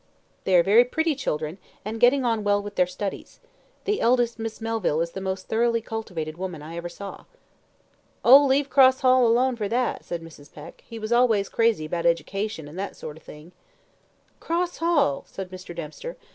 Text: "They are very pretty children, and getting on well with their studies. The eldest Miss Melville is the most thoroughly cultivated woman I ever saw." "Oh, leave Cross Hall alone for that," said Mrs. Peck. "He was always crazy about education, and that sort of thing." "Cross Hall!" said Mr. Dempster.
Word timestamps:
"They 0.45 0.55
are 0.55 0.63
very 0.63 0.83
pretty 0.83 1.13
children, 1.13 1.59
and 1.85 1.99
getting 1.99 2.25
on 2.25 2.43
well 2.43 2.59
with 2.59 2.73
their 2.73 2.87
studies. 2.87 3.39
The 3.83 4.01
eldest 4.01 4.39
Miss 4.39 4.59
Melville 4.59 4.99
is 5.01 5.11
the 5.11 5.21
most 5.21 5.45
thoroughly 5.45 5.79
cultivated 5.79 6.37
woman 6.39 6.63
I 6.63 6.75
ever 6.75 6.89
saw." 6.89 7.25
"Oh, 8.25 8.43
leave 8.43 8.67
Cross 8.67 9.01
Hall 9.01 9.27
alone 9.27 9.55
for 9.57 9.67
that," 9.67 10.03
said 10.03 10.23
Mrs. 10.23 10.51
Peck. 10.51 10.83
"He 10.87 10.97
was 10.97 11.11
always 11.11 11.49
crazy 11.49 11.85
about 11.85 12.07
education, 12.07 12.67
and 12.67 12.79
that 12.79 12.95
sort 12.95 13.15
of 13.15 13.21
thing." 13.21 13.51
"Cross 14.39 14.77
Hall!" 14.77 15.23
said 15.27 15.51
Mr. 15.51 15.75
Dempster. 15.75 16.17